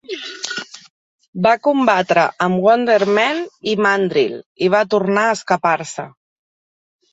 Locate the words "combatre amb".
1.67-2.65